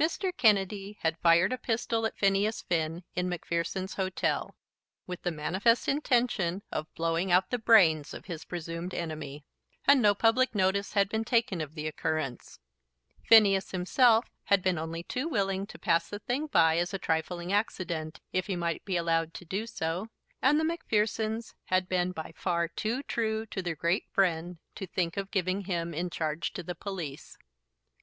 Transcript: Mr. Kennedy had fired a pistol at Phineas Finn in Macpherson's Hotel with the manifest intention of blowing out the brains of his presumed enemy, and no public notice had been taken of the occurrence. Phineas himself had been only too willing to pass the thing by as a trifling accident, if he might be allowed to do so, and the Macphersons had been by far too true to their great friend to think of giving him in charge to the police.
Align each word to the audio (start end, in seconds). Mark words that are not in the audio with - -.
Mr. 0.00 0.34
Kennedy 0.34 0.96
had 1.02 1.18
fired 1.18 1.52
a 1.52 1.58
pistol 1.58 2.06
at 2.06 2.16
Phineas 2.16 2.62
Finn 2.62 3.04
in 3.14 3.28
Macpherson's 3.28 3.96
Hotel 3.96 4.56
with 5.06 5.20
the 5.20 5.30
manifest 5.30 5.86
intention 5.86 6.62
of 6.72 6.90
blowing 6.94 7.30
out 7.30 7.50
the 7.50 7.58
brains 7.58 8.14
of 8.14 8.24
his 8.24 8.46
presumed 8.46 8.94
enemy, 8.94 9.44
and 9.84 10.00
no 10.00 10.14
public 10.14 10.54
notice 10.54 10.94
had 10.94 11.10
been 11.10 11.26
taken 11.26 11.60
of 11.60 11.74
the 11.74 11.86
occurrence. 11.86 12.58
Phineas 13.26 13.72
himself 13.72 14.30
had 14.44 14.62
been 14.62 14.78
only 14.78 15.02
too 15.02 15.28
willing 15.28 15.66
to 15.66 15.78
pass 15.78 16.08
the 16.08 16.18
thing 16.20 16.46
by 16.46 16.78
as 16.78 16.94
a 16.94 16.98
trifling 16.98 17.52
accident, 17.52 18.18
if 18.32 18.46
he 18.46 18.56
might 18.56 18.82
be 18.86 18.96
allowed 18.96 19.34
to 19.34 19.44
do 19.44 19.66
so, 19.66 20.06
and 20.40 20.58
the 20.58 20.64
Macphersons 20.64 21.52
had 21.66 21.86
been 21.86 22.12
by 22.12 22.32
far 22.34 22.66
too 22.66 23.02
true 23.02 23.44
to 23.44 23.60
their 23.60 23.76
great 23.76 24.08
friend 24.10 24.56
to 24.74 24.86
think 24.86 25.18
of 25.18 25.30
giving 25.30 25.64
him 25.64 25.92
in 25.92 26.08
charge 26.08 26.54
to 26.54 26.62
the 26.62 26.74
police. 26.74 27.36